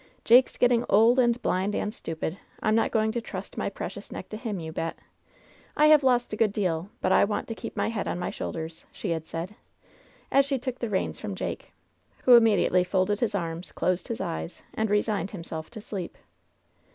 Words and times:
"Jake's 0.25 0.57
getting 0.57 0.83
old, 0.89 1.19
and 1.19 1.39
blind, 1.43 1.75
and 1.75 1.91
stnpid. 1.91 2.37
Fm 2.63 2.73
not 2.73 2.89
going 2.89 3.11
to 3.11 3.21
trust 3.21 3.55
my 3.55 3.69
precious 3.69 4.11
neck 4.11 4.29
to 4.29 4.37
him, 4.37 4.59
you 4.59 4.71
bet! 4.71 4.97
I 5.77 5.89
have 5.89 6.01
lost 6.01 6.33
a 6.33 6.35
good 6.35 6.51
deal, 6.51 6.89
but 7.01 7.11
I 7.11 7.23
want 7.23 7.47
to 7.49 7.53
keep 7.53 7.77
my 7.77 7.89
head 7.89 8.07
on 8.07 8.17
my 8.17 8.31
shoulders," 8.31 8.87
she 8.91 9.11
had 9.11 9.27
said, 9.27 9.53
as 10.31 10.43
she 10.43 10.57
took 10.57 10.79
the 10.79 10.89
reins 10.89 11.19
from 11.19 11.35
Jake, 11.35 11.71
who 12.23 12.35
immediately 12.35 12.83
folded 12.83 13.19
his 13.19 13.35
arms, 13.35 13.71
closed 13.71 14.07
his 14.07 14.19
eyes 14.19 14.63
and 14.73 14.89
resigned 14.89 15.29
himself 15.29 15.69
to 15.69 15.81
sleep. 15.81 16.17